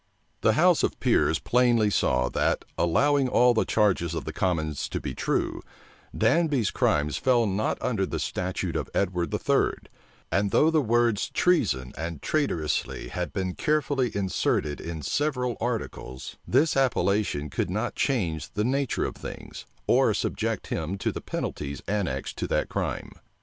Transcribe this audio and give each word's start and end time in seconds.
The 0.41 0.53
house 0.53 0.81
of 0.81 0.99
peers 0.99 1.37
plainly 1.37 1.91
saw, 1.91 2.27
that, 2.29 2.65
allowing 2.75 3.27
all 3.27 3.53
the 3.53 3.65
charges 3.65 4.15
of 4.15 4.25
the 4.25 4.33
commons 4.33 4.89
to 4.89 4.99
be 4.99 5.13
true, 5.13 5.61
Danby's 6.17 6.71
crimes 6.71 7.17
fell 7.17 7.45
not 7.45 7.77
under 7.83 8.07
the 8.07 8.17
statute 8.17 8.75
of 8.75 8.89
Edward 8.95 9.31
III; 9.31 9.75
and 10.31 10.49
though 10.49 10.71
the 10.71 10.81
words 10.81 11.29
treason 11.29 11.93
and 11.95 12.19
traitorously 12.19 13.09
had 13.09 13.31
been 13.31 13.53
carefully 13.53 14.09
inserted 14.17 14.81
in 14.81 15.03
several 15.03 15.55
articles, 15.61 16.35
this 16.47 16.75
appellation 16.75 17.51
could 17.51 17.69
not 17.69 17.93
change 17.93 18.51
the 18.53 18.63
nature 18.63 19.05
of 19.05 19.15
things, 19.15 19.67
or 19.85 20.15
subject 20.15 20.65
him 20.73 20.97
to 20.97 21.11
the 21.11 21.21
penalties 21.21 21.83
annexed 21.87 22.37
to 22.39 22.47
that 22.47 22.69
crime. 22.69 23.11